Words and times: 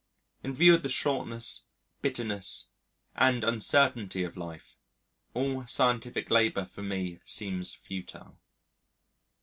In 0.41 0.55
view 0.55 0.73
of 0.73 0.81
the 0.81 0.89
shortness, 0.89 1.65
bitterness, 2.01 2.69
and 3.15 3.43
uncertainty 3.43 4.23
of 4.23 4.35
life, 4.35 4.75
all 5.35 5.67
scientific 5.67 6.31
labour 6.31 6.65
for 6.65 6.81
me 6.81 7.19
seems 7.23 7.75
futile. 7.75 8.39